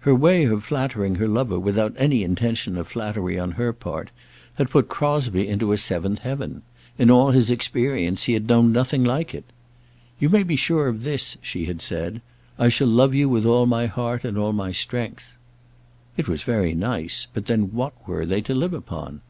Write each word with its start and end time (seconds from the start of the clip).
Her 0.00 0.14
way 0.14 0.44
of 0.44 0.62
flattering 0.64 1.14
her 1.14 1.26
lover 1.26 1.58
without 1.58 1.94
any 1.96 2.22
intention 2.22 2.76
of 2.76 2.86
flattery 2.86 3.38
on 3.38 3.52
her 3.52 3.72
part, 3.72 4.10
had 4.56 4.68
put 4.68 4.90
Crosbie 4.90 5.48
into 5.48 5.72
a 5.72 5.78
seventh 5.78 6.18
heaven. 6.18 6.60
In 6.98 7.10
all 7.10 7.30
his 7.30 7.50
experience 7.50 8.24
he 8.24 8.34
had 8.34 8.46
known 8.46 8.72
nothing 8.72 9.04
like 9.04 9.34
it. 9.34 9.44
"You 10.20 10.28
may 10.28 10.42
be 10.42 10.56
sure 10.56 10.86
of 10.86 11.02
this," 11.02 11.38
she 11.40 11.64
had 11.64 11.80
said, 11.80 12.20
"I 12.58 12.68
shall 12.68 12.88
love 12.88 13.14
you 13.14 13.26
with 13.30 13.46
all 13.46 13.64
my 13.64 13.86
heart 13.86 14.22
and 14.22 14.36
all 14.36 14.52
my 14.52 14.70
strength." 14.70 15.38
It 16.18 16.28
was 16.28 16.42
very 16.42 16.74
nice; 16.74 17.26
but 17.32 17.46
then 17.46 17.72
what 17.72 17.94
were 18.06 18.26
they 18.26 18.42
to 18.42 18.54
live 18.54 18.74
upon? 18.74 19.22